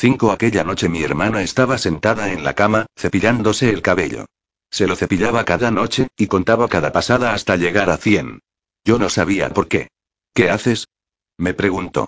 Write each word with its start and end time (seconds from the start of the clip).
5. 0.00 0.30
Aquella 0.30 0.62
noche 0.62 0.88
mi 0.88 1.02
hermana 1.02 1.42
estaba 1.42 1.76
sentada 1.76 2.32
en 2.32 2.44
la 2.44 2.54
cama, 2.54 2.86
cepillándose 2.96 3.70
el 3.70 3.82
cabello. 3.82 4.26
Se 4.70 4.86
lo 4.86 4.94
cepillaba 4.94 5.44
cada 5.44 5.72
noche, 5.72 6.06
y 6.16 6.28
contaba 6.28 6.68
cada 6.68 6.92
pasada 6.92 7.34
hasta 7.34 7.56
llegar 7.56 7.90
a 7.90 7.96
100. 7.96 8.38
Yo 8.84 9.00
no 9.00 9.08
sabía 9.08 9.48
por 9.48 9.66
qué. 9.66 9.88
¿Qué 10.32 10.50
haces? 10.50 10.86
Me 11.36 11.52
preguntó. 11.52 12.06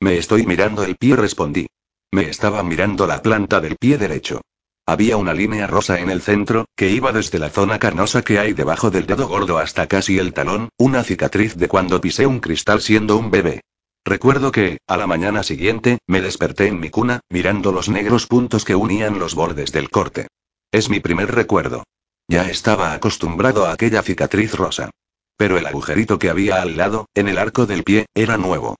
Me 0.00 0.18
estoy 0.18 0.44
mirando 0.44 0.84
el 0.84 0.96
pie, 0.96 1.16
respondí. 1.16 1.68
Me 2.12 2.28
estaba 2.28 2.62
mirando 2.62 3.06
la 3.06 3.22
planta 3.22 3.62
del 3.62 3.76
pie 3.76 3.96
derecho. 3.96 4.42
Había 4.84 5.16
una 5.16 5.32
línea 5.32 5.66
rosa 5.66 5.98
en 5.98 6.10
el 6.10 6.20
centro, 6.20 6.66
que 6.76 6.90
iba 6.90 7.10
desde 7.10 7.38
la 7.38 7.48
zona 7.48 7.78
carnosa 7.78 8.20
que 8.20 8.38
hay 8.38 8.52
debajo 8.52 8.90
del 8.90 9.06
dedo 9.06 9.26
gordo 9.28 9.56
hasta 9.56 9.86
casi 9.86 10.18
el 10.18 10.34
talón, 10.34 10.68
una 10.76 11.04
cicatriz 11.04 11.56
de 11.56 11.68
cuando 11.68 12.02
pisé 12.02 12.26
un 12.26 12.40
cristal 12.40 12.82
siendo 12.82 13.16
un 13.16 13.30
bebé. 13.30 13.62
Recuerdo 14.04 14.50
que, 14.50 14.78
a 14.86 14.96
la 14.96 15.06
mañana 15.06 15.42
siguiente, 15.42 15.98
me 16.06 16.20
desperté 16.20 16.66
en 16.66 16.80
mi 16.80 16.90
cuna, 16.90 17.20
mirando 17.28 17.70
los 17.70 17.88
negros 17.88 18.26
puntos 18.26 18.64
que 18.64 18.74
unían 18.74 19.18
los 19.18 19.34
bordes 19.34 19.72
del 19.72 19.90
corte. 19.90 20.28
Es 20.72 20.88
mi 20.88 21.00
primer 21.00 21.34
recuerdo. 21.34 21.84
Ya 22.28 22.48
estaba 22.48 22.92
acostumbrado 22.92 23.66
a 23.66 23.72
aquella 23.72 24.02
cicatriz 24.02 24.54
rosa. 24.54 24.90
Pero 25.36 25.58
el 25.58 25.66
agujerito 25.66 26.18
que 26.18 26.30
había 26.30 26.62
al 26.62 26.76
lado, 26.76 27.06
en 27.14 27.28
el 27.28 27.38
arco 27.38 27.66
del 27.66 27.82
pie, 27.82 28.06
era 28.14 28.36
nuevo. 28.36 28.76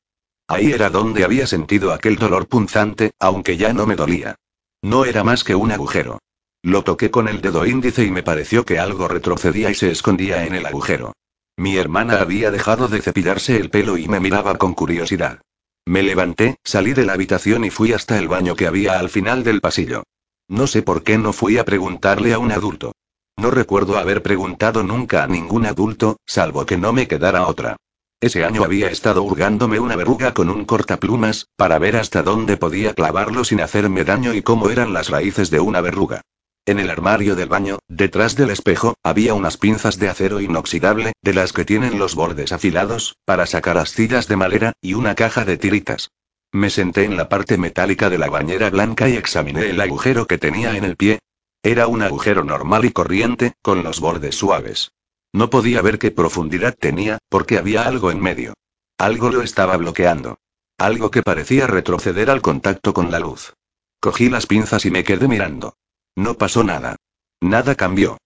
Ahí 0.47 0.73
era 0.73 0.91
donde 0.91 1.25
había 1.25 1.47
sentido 1.47 1.93
aquel 1.93 2.17
dolor 2.17 2.49
punzante, 2.49 3.13
aunque 3.19 3.57
ya 3.57 3.73
no 3.73 3.87
me 3.87 3.97
dolía. 3.97 4.37
No 4.83 5.05
era 5.05 5.23
más 5.23 5.45
que 5.45 5.55
un 5.55 5.71
agujero. 5.71 6.19
Lo 6.63 6.83
toqué 6.83 7.11
con 7.11 7.29
el 7.29 7.41
dedo 7.41 7.67
índice 7.67 8.05
y 8.05 8.11
me 8.11 8.23
pareció 8.23 8.65
que 8.65 8.79
algo 8.79 9.09
retrocedía 9.09 9.71
y 9.71 9.75
se 9.75 9.91
escondía 9.91 10.45
en 10.47 10.55
el 10.55 10.67
agujero. 10.67 11.13
Mi 11.61 11.77
hermana 11.77 12.23
había 12.23 12.51
dejado 12.51 12.89
de 12.89 13.03
cepillarse 13.03 13.59
el 13.59 13.69
pelo 13.69 13.99
y 13.99 14.09
me 14.09 14.19
miraba 14.19 14.57
con 14.57 14.73
curiosidad. 14.73 15.43
Me 15.85 16.03
levanté, 16.03 16.57
salí 16.65 16.95
de 16.95 17.05
la 17.05 17.13
habitación 17.13 17.67
y 17.67 17.69
fui 17.69 17.93
hasta 17.93 18.19
el 18.19 18.29
baño 18.29 18.57
que 18.57 18.67
había 18.67 18.99
al 18.99 19.11
final 19.11 19.45
del 19.45 19.61
pasillo. 19.61 20.05
No 20.49 20.67
sé 20.67 20.81
por 20.81 21.03
qué 21.03 21.19
no 21.19 21.35
fui 21.35 21.59
a 21.59 21.67
preguntarle 21.67 22.33
a 22.33 22.39
un 22.39 22.51
adulto. 22.51 22.93
No 23.37 23.51
recuerdo 23.51 23.99
haber 23.99 24.23
preguntado 24.23 24.83
nunca 24.83 25.23
a 25.23 25.27
ningún 25.27 25.67
adulto, 25.67 26.17
salvo 26.25 26.65
que 26.65 26.79
no 26.79 26.95
me 26.95 27.07
quedara 27.07 27.47
otra. 27.47 27.77
Ese 28.23 28.43
año 28.43 28.65
había 28.65 28.89
estado 28.89 29.23
hurgándome 29.23 29.81
una 29.81 29.97
verruga 29.97 30.33
con 30.33 30.49
un 30.49 30.65
cortaplumas, 30.65 31.47
para 31.57 31.79
ver 31.79 31.97
hasta 31.97 32.23
dónde 32.23 32.57
podía 32.57 32.95
clavarlo 32.95 33.45
sin 33.45 33.61
hacerme 33.61 34.05
daño 34.05 34.33
y 34.33 34.41
cómo 34.41 34.71
eran 34.71 34.95
las 34.95 35.11
raíces 35.11 35.51
de 35.51 35.61
una 35.61 35.83
verruga. 35.83 36.23
En 36.71 36.79
el 36.79 36.89
armario 36.89 37.35
del 37.35 37.49
baño, 37.49 37.81
detrás 37.89 38.37
del 38.37 38.51
espejo, 38.51 38.95
había 39.03 39.35
unas 39.35 39.57
pinzas 39.57 39.99
de 39.99 40.09
acero 40.09 40.41
inoxidable, 40.41 41.15
de 41.21 41.35
las 41.35 41.53
que 41.53 41.65
tienen 41.65 41.99
los 41.99 42.15
bordes 42.15 42.53
afilados, 42.53 43.17
para 43.25 43.45
sacar 43.47 43.77
astillas 43.77 44.29
de 44.29 44.37
madera, 44.37 44.73
y 44.81 44.95
una 44.95 45.17
caja 45.17 45.45
de 45.45 45.59
tiritas. 45.59 46.13
Me 46.53 46.71
senté 46.71 47.03
en 47.03 47.17
la 47.17 47.29
parte 47.29 47.59
metálica 47.59 48.09
de 48.09 48.19
la 48.19 48.31
bañera 48.31 48.71
blanca 48.71 49.09
y 49.09 49.17
examiné 49.17 49.69
el 49.69 49.81
agujero 49.81 50.29
que 50.29 50.39
tenía 50.39 50.77
en 50.77 50.85
el 50.85 50.95
pie. 50.95 51.19
Era 51.65 51.89
un 51.89 52.03
agujero 52.03 52.45
normal 52.45 52.85
y 52.85 52.93
corriente, 52.93 53.55
con 53.63 53.83
los 53.83 53.99
bordes 53.99 54.37
suaves. 54.37 54.93
No 55.33 55.51
podía 55.51 55.83
ver 55.83 55.99
qué 55.99 56.13
profundidad 56.13 56.77
tenía, 56.79 57.19
porque 57.29 57.59
había 57.59 57.83
algo 57.83 58.13
en 58.13 58.21
medio. 58.21 58.55
Algo 58.97 59.31
lo 59.31 59.43
estaba 59.43 59.77
bloqueando. 59.77 60.39
Algo 60.79 61.11
que 61.11 61.25
parecía 61.25 61.67
retroceder 61.67 62.31
al 62.31 62.43
contacto 62.43 62.95
con 62.95 63.11
la 63.11 63.19
luz. 63.19 63.55
Cogí 63.99 64.31
las 64.31 64.47
pinzas 64.47 64.87
y 64.87 64.93
me 64.93 65.03
quedé 65.03 65.27
mirando. 65.27 65.75
No 66.21 66.35
pasó 66.35 66.63
nada. 66.65 66.97
Nada 67.41 67.77
cambió. 67.77 68.19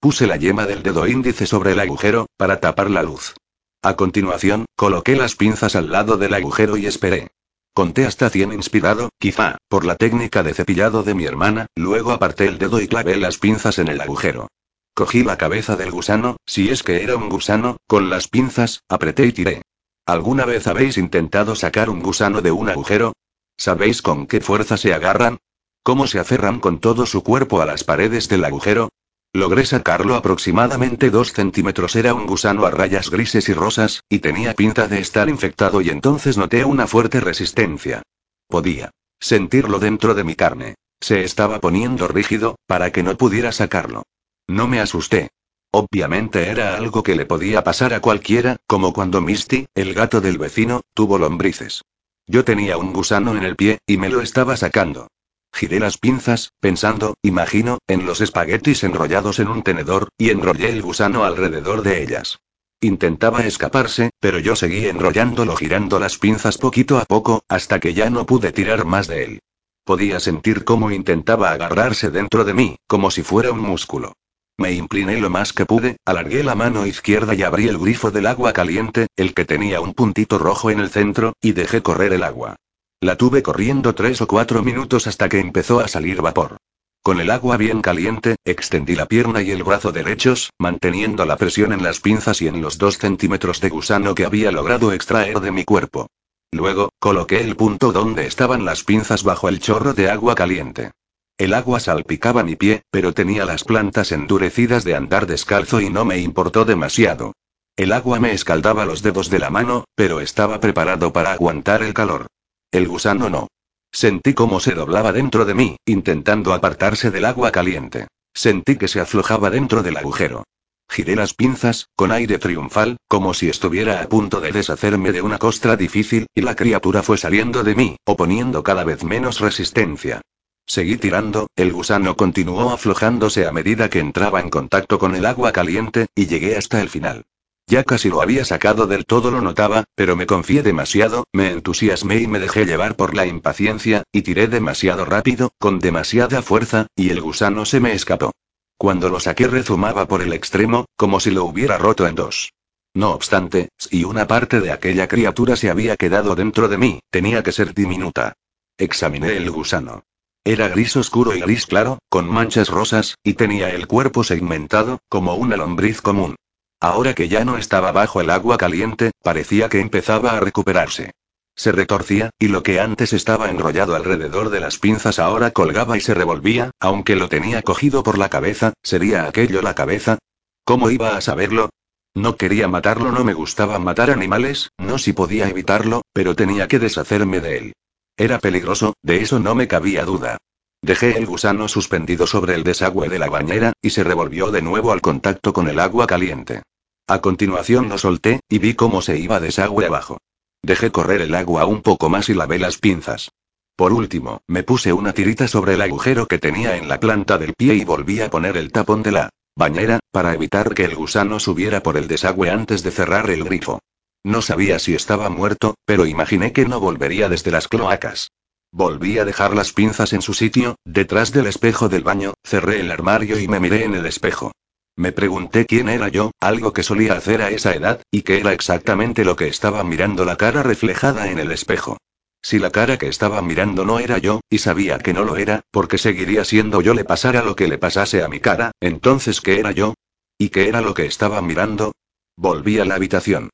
Puse 0.00 0.26
la 0.26 0.36
yema 0.36 0.66
del 0.66 0.82
dedo 0.82 1.06
índice 1.06 1.46
sobre 1.46 1.72
el 1.72 1.80
agujero, 1.80 2.26
para 2.36 2.60
tapar 2.60 2.90
la 2.90 3.02
luz. 3.02 3.34
A 3.82 3.96
continuación, 3.96 4.66
coloqué 4.76 5.16
las 5.16 5.34
pinzas 5.34 5.74
al 5.74 5.90
lado 5.90 6.18
del 6.18 6.34
agujero 6.34 6.76
y 6.76 6.84
esperé. 6.84 7.28
Conté 7.72 8.04
hasta 8.04 8.28
100 8.28 8.52
inspirado, 8.52 9.08
quizá, 9.18 9.56
por 9.70 9.86
la 9.86 9.96
técnica 9.96 10.42
de 10.42 10.52
cepillado 10.52 11.02
de 11.04 11.14
mi 11.14 11.24
hermana, 11.24 11.68
luego 11.74 12.12
aparté 12.12 12.44
el 12.48 12.58
dedo 12.58 12.82
y 12.82 12.86
clavé 12.86 13.16
las 13.16 13.38
pinzas 13.38 13.78
en 13.78 13.88
el 13.88 14.02
agujero. 14.02 14.48
Cogí 14.92 15.24
la 15.24 15.38
cabeza 15.38 15.74
del 15.74 15.90
gusano, 15.90 16.36
si 16.44 16.68
es 16.68 16.82
que 16.82 17.02
era 17.02 17.16
un 17.16 17.30
gusano, 17.30 17.78
con 17.86 18.10
las 18.10 18.28
pinzas, 18.28 18.82
apreté 18.90 19.24
y 19.24 19.32
tiré. 19.32 19.62
¿Alguna 20.04 20.44
vez 20.44 20.66
habéis 20.66 20.98
intentado 20.98 21.56
sacar 21.56 21.88
un 21.88 22.00
gusano 22.02 22.42
de 22.42 22.50
un 22.50 22.68
agujero? 22.68 23.14
¿Sabéis 23.56 24.02
con 24.02 24.26
qué 24.26 24.42
fuerza 24.42 24.76
se 24.76 24.92
agarran? 24.92 25.38
Cómo 25.82 26.06
se 26.06 26.18
aferran 26.18 26.60
con 26.60 26.78
todo 26.78 27.06
su 27.06 27.22
cuerpo 27.22 27.60
a 27.60 27.66
las 27.66 27.84
paredes 27.84 28.28
del 28.28 28.44
agujero. 28.44 28.90
Logré 29.32 29.66
sacarlo 29.66 30.14
aproximadamente 30.14 31.10
dos 31.10 31.32
centímetros. 31.32 31.96
Era 31.96 32.14
un 32.14 32.26
gusano 32.26 32.64
a 32.64 32.70
rayas 32.70 33.10
grises 33.10 33.48
y 33.48 33.54
rosas, 33.54 34.02
y 34.08 34.20
tenía 34.20 34.54
pinta 34.54 34.88
de 34.88 35.00
estar 35.00 35.28
infectado 35.28 35.80
y 35.80 35.90
entonces 35.90 36.38
noté 36.38 36.64
una 36.64 36.86
fuerte 36.86 37.20
resistencia. 37.20 38.02
Podía 38.48 38.90
sentirlo 39.20 39.78
dentro 39.78 40.14
de 40.14 40.24
mi 40.24 40.34
carne. 40.34 40.74
Se 41.00 41.22
estaba 41.22 41.60
poniendo 41.60 42.08
rígido, 42.08 42.56
para 42.66 42.90
que 42.90 43.02
no 43.02 43.16
pudiera 43.16 43.52
sacarlo. 43.52 44.04
No 44.46 44.66
me 44.66 44.80
asusté. 44.80 45.28
Obviamente 45.70 46.48
era 46.48 46.76
algo 46.76 47.02
que 47.02 47.14
le 47.14 47.26
podía 47.26 47.62
pasar 47.62 47.92
a 47.92 48.00
cualquiera, 48.00 48.56
como 48.66 48.94
cuando 48.94 49.20
Misty, 49.20 49.66
el 49.74 49.92
gato 49.92 50.20
del 50.20 50.38
vecino, 50.38 50.80
tuvo 50.94 51.18
lombrices. 51.18 51.82
Yo 52.26 52.44
tenía 52.44 52.78
un 52.78 52.92
gusano 52.92 53.36
en 53.36 53.44
el 53.44 53.56
pie, 53.56 53.78
y 53.86 53.98
me 53.98 54.08
lo 54.08 54.22
estaba 54.22 54.56
sacando. 54.56 55.08
Giré 55.52 55.80
las 55.80 55.98
pinzas, 55.98 56.52
pensando, 56.60 57.14
imagino, 57.22 57.78
en 57.86 58.06
los 58.06 58.20
espaguetis 58.20 58.84
enrollados 58.84 59.38
en 59.38 59.48
un 59.48 59.62
tenedor, 59.62 60.08
y 60.16 60.30
enrollé 60.30 60.70
el 60.70 60.82
gusano 60.82 61.24
alrededor 61.24 61.82
de 61.82 62.02
ellas. 62.02 62.38
Intentaba 62.80 63.44
escaparse, 63.44 64.10
pero 64.20 64.38
yo 64.38 64.54
seguí 64.54 64.86
enrollándolo 64.86 65.56
girando 65.56 65.98
las 65.98 66.16
pinzas 66.16 66.58
poquito 66.58 66.98
a 66.98 67.04
poco, 67.04 67.42
hasta 67.48 67.80
que 67.80 67.92
ya 67.92 68.08
no 68.08 68.24
pude 68.24 68.52
tirar 68.52 68.84
más 68.84 69.08
de 69.08 69.24
él. 69.24 69.40
Podía 69.84 70.20
sentir 70.20 70.64
cómo 70.64 70.90
intentaba 70.92 71.50
agarrarse 71.50 72.10
dentro 72.10 72.44
de 72.44 72.54
mí, 72.54 72.76
como 72.86 73.10
si 73.10 73.22
fuera 73.22 73.50
un 73.50 73.60
músculo. 73.60 74.12
Me 74.58 74.72
incliné 74.72 75.20
lo 75.20 75.30
más 75.30 75.52
que 75.52 75.66
pude, 75.66 75.96
alargué 76.04 76.44
la 76.44 76.54
mano 76.54 76.86
izquierda 76.86 77.34
y 77.34 77.42
abrí 77.42 77.68
el 77.68 77.78
grifo 77.78 78.10
del 78.10 78.26
agua 78.26 78.52
caliente, 78.52 79.06
el 79.16 79.34
que 79.34 79.44
tenía 79.44 79.80
un 79.80 79.94
puntito 79.94 80.38
rojo 80.38 80.70
en 80.70 80.78
el 80.78 80.90
centro, 80.90 81.32
y 81.40 81.52
dejé 81.52 81.82
correr 81.82 82.12
el 82.12 82.22
agua. 82.22 82.56
La 83.00 83.14
tuve 83.14 83.44
corriendo 83.44 83.94
tres 83.94 84.20
o 84.22 84.26
cuatro 84.26 84.64
minutos 84.64 85.06
hasta 85.06 85.28
que 85.28 85.38
empezó 85.38 85.78
a 85.78 85.86
salir 85.86 86.20
vapor. 86.20 86.56
Con 87.00 87.20
el 87.20 87.30
agua 87.30 87.56
bien 87.56 87.80
caliente, 87.80 88.34
extendí 88.44 88.96
la 88.96 89.06
pierna 89.06 89.40
y 89.40 89.52
el 89.52 89.62
brazo 89.62 89.92
derechos, 89.92 90.50
manteniendo 90.58 91.24
la 91.24 91.36
presión 91.36 91.72
en 91.72 91.84
las 91.84 92.00
pinzas 92.00 92.42
y 92.42 92.48
en 92.48 92.60
los 92.60 92.76
dos 92.76 92.98
centímetros 92.98 93.60
de 93.60 93.68
gusano 93.68 94.16
que 94.16 94.24
había 94.24 94.50
logrado 94.50 94.92
extraer 94.92 95.38
de 95.38 95.52
mi 95.52 95.64
cuerpo. 95.64 96.08
Luego, 96.50 96.90
coloqué 96.98 97.40
el 97.40 97.54
punto 97.54 97.92
donde 97.92 98.26
estaban 98.26 98.64
las 98.64 98.82
pinzas 98.82 99.22
bajo 99.22 99.48
el 99.48 99.60
chorro 99.60 99.94
de 99.94 100.10
agua 100.10 100.34
caliente. 100.34 100.90
El 101.38 101.54
agua 101.54 101.78
salpicaba 101.78 102.42
mi 102.42 102.56
pie, 102.56 102.82
pero 102.90 103.14
tenía 103.14 103.44
las 103.44 103.62
plantas 103.62 104.10
endurecidas 104.10 104.82
de 104.82 104.96
andar 104.96 105.28
descalzo 105.28 105.80
y 105.80 105.88
no 105.88 106.04
me 106.04 106.18
importó 106.18 106.64
demasiado. 106.64 107.32
El 107.76 107.92
agua 107.92 108.18
me 108.18 108.32
escaldaba 108.32 108.84
los 108.86 109.02
dedos 109.02 109.30
de 109.30 109.38
la 109.38 109.50
mano, 109.50 109.84
pero 109.94 110.20
estaba 110.20 110.58
preparado 110.58 111.12
para 111.12 111.30
aguantar 111.30 111.84
el 111.84 111.94
calor. 111.94 112.26
El 112.70 112.86
gusano 112.86 113.30
no. 113.30 113.48
Sentí 113.90 114.34
cómo 114.34 114.60
se 114.60 114.74
doblaba 114.74 115.12
dentro 115.12 115.46
de 115.46 115.54
mí, 115.54 115.76
intentando 115.86 116.52
apartarse 116.52 117.10
del 117.10 117.24
agua 117.24 117.50
caliente. 117.50 118.08
Sentí 118.34 118.76
que 118.76 118.88
se 118.88 119.00
aflojaba 119.00 119.48
dentro 119.48 119.82
del 119.82 119.96
agujero. 119.96 120.44
Giré 120.90 121.16
las 121.16 121.34
pinzas, 121.34 121.88
con 121.96 122.12
aire 122.12 122.38
triunfal, 122.38 122.98
como 123.08 123.34
si 123.34 123.48
estuviera 123.48 124.02
a 124.02 124.08
punto 124.08 124.40
de 124.40 124.52
deshacerme 124.52 125.12
de 125.12 125.22
una 125.22 125.38
costra 125.38 125.76
difícil, 125.76 126.26
y 126.34 126.42
la 126.42 126.56
criatura 126.56 127.02
fue 127.02 127.18
saliendo 127.18 127.62
de 127.62 127.74
mí, 127.74 127.96
oponiendo 128.04 128.62
cada 128.62 128.84
vez 128.84 129.02
menos 129.02 129.40
resistencia. 129.40 130.20
Seguí 130.66 130.98
tirando, 130.98 131.48
el 131.56 131.72
gusano 131.72 132.16
continuó 132.16 132.70
aflojándose 132.70 133.46
a 133.46 133.52
medida 133.52 133.88
que 133.88 133.98
entraba 133.98 134.40
en 134.40 134.50
contacto 134.50 134.98
con 134.98 135.14
el 135.14 135.24
agua 135.24 135.52
caliente, 135.52 136.06
y 136.14 136.26
llegué 136.26 136.56
hasta 136.56 136.82
el 136.82 136.90
final. 136.90 137.24
Ya 137.68 137.84
casi 137.84 138.08
lo 138.08 138.22
había 138.22 138.46
sacado 138.46 138.86
del 138.86 139.04
todo, 139.04 139.30
lo 139.30 139.42
notaba, 139.42 139.84
pero 139.94 140.16
me 140.16 140.26
confié 140.26 140.62
demasiado, 140.62 141.24
me 141.34 141.50
entusiasmé 141.50 142.16
y 142.16 142.26
me 142.26 142.38
dejé 142.38 142.64
llevar 142.64 142.96
por 142.96 143.14
la 143.14 143.26
impaciencia, 143.26 144.04
y 144.10 144.22
tiré 144.22 144.48
demasiado 144.48 145.04
rápido, 145.04 145.50
con 145.58 145.78
demasiada 145.78 146.40
fuerza, 146.40 146.86
y 146.96 147.10
el 147.10 147.20
gusano 147.20 147.66
se 147.66 147.78
me 147.78 147.92
escapó. 147.92 148.32
Cuando 148.78 149.10
lo 149.10 149.20
saqué 149.20 149.48
rezumaba 149.48 150.08
por 150.08 150.22
el 150.22 150.32
extremo, 150.32 150.86
como 150.96 151.20
si 151.20 151.30
lo 151.30 151.44
hubiera 151.44 151.76
roto 151.76 152.06
en 152.06 152.14
dos. 152.14 152.54
No 152.94 153.10
obstante, 153.10 153.68
si 153.76 154.02
una 154.02 154.26
parte 154.26 154.62
de 154.62 154.72
aquella 154.72 155.06
criatura 155.06 155.54
se 155.54 155.68
había 155.68 155.96
quedado 155.96 156.34
dentro 156.34 156.68
de 156.68 156.78
mí, 156.78 157.00
tenía 157.10 157.42
que 157.42 157.52
ser 157.52 157.74
diminuta. 157.74 158.32
Examiné 158.78 159.36
el 159.36 159.50
gusano. 159.50 160.04
Era 160.42 160.68
gris 160.68 160.96
oscuro 160.96 161.34
y 161.34 161.40
gris 161.40 161.66
claro, 161.66 161.98
con 162.08 162.30
manchas 162.30 162.70
rosas, 162.70 163.16
y 163.22 163.34
tenía 163.34 163.68
el 163.68 163.86
cuerpo 163.86 164.24
segmentado, 164.24 165.00
como 165.10 165.34
una 165.34 165.58
lombriz 165.58 166.00
común. 166.00 166.36
Ahora 166.80 167.14
que 167.14 167.28
ya 167.28 167.44
no 167.44 167.58
estaba 167.58 167.92
bajo 167.92 168.20
el 168.20 168.30
agua 168.30 168.56
caliente, 168.56 169.10
parecía 169.22 169.68
que 169.68 169.80
empezaba 169.80 170.32
a 170.32 170.40
recuperarse. 170.40 171.12
Se 171.56 171.72
retorcía, 171.72 172.30
y 172.38 172.48
lo 172.48 172.62
que 172.62 172.78
antes 172.78 173.12
estaba 173.12 173.50
enrollado 173.50 173.96
alrededor 173.96 174.50
de 174.50 174.60
las 174.60 174.78
pinzas 174.78 175.18
ahora 175.18 175.50
colgaba 175.50 175.96
y 175.96 176.00
se 176.00 176.14
revolvía, 176.14 176.70
aunque 176.78 177.16
lo 177.16 177.28
tenía 177.28 177.62
cogido 177.62 178.04
por 178.04 178.16
la 178.16 178.28
cabeza, 178.28 178.74
¿sería 178.84 179.26
aquello 179.26 179.60
la 179.60 179.74
cabeza? 179.74 180.18
¿Cómo 180.64 180.90
iba 180.90 181.16
a 181.16 181.20
saberlo? 181.20 181.70
No 182.14 182.36
quería 182.36 182.68
matarlo, 182.68 183.10
no 183.10 183.24
me 183.24 183.34
gustaba 183.34 183.78
matar 183.80 184.10
animales, 184.10 184.70
no 184.78 184.98
si 184.98 185.12
podía 185.12 185.48
evitarlo, 185.48 186.02
pero 186.12 186.36
tenía 186.36 186.68
que 186.68 186.78
deshacerme 186.78 187.40
de 187.40 187.58
él. 187.58 187.72
Era 188.16 188.38
peligroso, 188.38 188.94
de 189.02 189.22
eso 189.22 189.40
no 189.40 189.56
me 189.56 189.66
cabía 189.66 190.04
duda. 190.04 190.38
Dejé 190.82 191.18
el 191.18 191.26
gusano 191.26 191.68
suspendido 191.68 192.26
sobre 192.26 192.54
el 192.54 192.62
desagüe 192.62 193.08
de 193.08 193.18
la 193.18 193.28
bañera, 193.28 193.72
y 193.82 193.90
se 193.90 194.04
revolvió 194.04 194.50
de 194.50 194.62
nuevo 194.62 194.92
al 194.92 195.00
contacto 195.00 195.52
con 195.52 195.68
el 195.68 195.80
agua 195.80 196.06
caliente. 196.06 196.62
A 197.06 197.20
continuación 197.20 197.88
lo 197.88 197.98
solté, 197.98 198.40
y 198.48 198.58
vi 198.58 198.74
cómo 198.74 199.02
se 199.02 199.18
iba 199.18 199.40
desagüe 199.40 199.86
abajo. 199.86 200.18
Dejé 200.62 200.90
correr 200.90 201.22
el 201.22 201.34
agua 201.34 201.64
un 201.66 201.82
poco 201.82 202.08
más 202.08 202.28
y 202.28 202.34
lavé 202.34 202.58
las 202.58 202.78
pinzas. 202.78 203.30
Por 203.76 203.92
último, 203.92 204.42
me 204.46 204.62
puse 204.62 204.92
una 204.92 205.12
tirita 205.12 205.48
sobre 205.48 205.74
el 205.74 205.82
agujero 205.82 206.26
que 206.26 206.38
tenía 206.38 206.76
en 206.76 206.88
la 206.88 207.00
planta 207.00 207.38
del 207.38 207.54
pie 207.54 207.74
y 207.74 207.84
volví 207.84 208.20
a 208.20 208.30
poner 208.30 208.56
el 208.56 208.72
tapón 208.72 209.02
de 209.02 209.12
la 209.12 209.30
bañera, 209.56 210.00
para 210.12 210.34
evitar 210.34 210.74
que 210.74 210.84
el 210.84 210.94
gusano 210.94 211.40
subiera 211.40 211.82
por 211.82 211.96
el 211.96 212.08
desagüe 212.08 212.50
antes 212.50 212.82
de 212.82 212.90
cerrar 212.90 213.30
el 213.30 213.44
grifo. 213.44 213.80
No 214.24 214.42
sabía 214.42 214.78
si 214.78 214.94
estaba 214.94 215.28
muerto, 215.30 215.74
pero 215.84 216.06
imaginé 216.06 216.52
que 216.52 216.66
no 216.66 216.80
volvería 216.80 217.28
desde 217.28 217.50
las 217.50 217.68
cloacas. 217.68 218.30
Volví 218.70 219.18
a 219.18 219.24
dejar 219.24 219.54
las 219.54 219.72
pinzas 219.72 220.12
en 220.12 220.20
su 220.20 220.34
sitio, 220.34 220.76
detrás 220.84 221.32
del 221.32 221.46
espejo 221.46 221.88
del 221.88 222.02
baño, 222.02 222.34
cerré 222.44 222.80
el 222.80 222.90
armario 222.90 223.38
y 223.38 223.48
me 223.48 223.60
miré 223.60 223.84
en 223.84 223.94
el 223.94 224.04
espejo. 224.04 224.52
Me 224.94 225.12
pregunté 225.12 225.64
quién 225.64 225.88
era 225.88 226.08
yo, 226.08 226.32
algo 226.40 226.72
que 226.72 226.82
solía 226.82 227.14
hacer 227.14 227.40
a 227.40 227.50
esa 227.50 227.72
edad, 227.74 228.02
y 228.10 228.22
que 228.22 228.38
era 228.38 228.52
exactamente 228.52 229.24
lo 229.24 229.36
que 229.36 229.48
estaba 229.48 229.84
mirando 229.84 230.24
la 230.24 230.36
cara 230.36 230.62
reflejada 230.62 231.30
en 231.30 231.38
el 231.38 231.50
espejo. 231.50 231.96
Si 232.42 232.58
la 232.58 232.70
cara 232.70 232.98
que 232.98 233.08
estaba 233.08 233.40
mirando 233.40 233.84
no 233.84 234.00
era 234.00 234.18
yo, 234.18 234.40
y 234.50 234.58
sabía 234.58 234.98
que 234.98 235.14
no 235.14 235.24
lo 235.24 235.36
era, 235.36 235.62
porque 235.70 235.98
seguiría 235.98 236.44
siendo 236.44 236.80
yo 236.82 236.94
le 236.94 237.04
pasara 237.04 237.42
lo 237.42 237.56
que 237.56 237.68
le 237.68 237.78
pasase 237.78 238.22
a 238.22 238.28
mi 238.28 238.40
cara, 238.40 238.72
entonces 238.80 239.40
¿qué 239.40 239.58
era 239.58 239.72
yo? 239.72 239.94
¿Y 240.36 240.50
qué 240.50 240.68
era 240.68 240.80
lo 240.80 240.94
que 240.94 241.06
estaba 241.06 241.40
mirando? 241.42 241.92
Volví 242.36 242.78
a 242.78 242.84
la 242.84 242.96
habitación. 242.96 243.50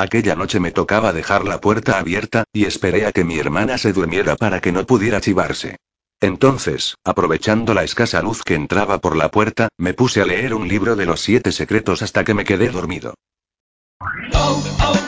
Aquella 0.00 0.36
noche 0.36 0.60
me 0.60 0.70
tocaba 0.70 1.12
dejar 1.12 1.44
la 1.44 1.60
puerta 1.60 1.98
abierta, 1.98 2.44
y 2.52 2.66
esperé 2.66 3.04
a 3.04 3.10
que 3.10 3.24
mi 3.24 3.36
hermana 3.36 3.78
se 3.78 3.92
durmiera 3.92 4.36
para 4.36 4.60
que 4.60 4.70
no 4.70 4.86
pudiera 4.86 5.20
chivarse. 5.20 5.76
Entonces, 6.20 6.94
aprovechando 7.04 7.74
la 7.74 7.82
escasa 7.82 8.22
luz 8.22 8.44
que 8.44 8.54
entraba 8.54 9.00
por 9.00 9.16
la 9.16 9.32
puerta, 9.32 9.70
me 9.76 9.94
puse 9.94 10.20
a 10.20 10.24
leer 10.24 10.54
un 10.54 10.68
libro 10.68 10.94
de 10.94 11.06
los 11.06 11.20
siete 11.20 11.50
secretos 11.50 12.02
hasta 12.02 12.22
que 12.22 12.32
me 12.32 12.44
quedé 12.44 12.68
dormido. 12.68 13.14
Oh, 14.34 14.62
oh, 14.82 15.07